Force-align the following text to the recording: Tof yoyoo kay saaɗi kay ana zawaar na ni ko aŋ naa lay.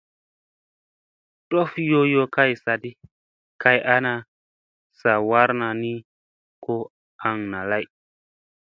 Tof 1.49 1.71
yoyoo 1.91 2.27
kay 2.35 2.51
saaɗi 2.63 2.89
kay 3.61 3.77
ana 3.95 4.13
zawaar 4.99 5.49
na 5.59 5.67
ni 5.81 5.93
ko 6.63 6.73
aŋ 7.27 7.37
naa 7.51 7.65
lay. 7.71 7.85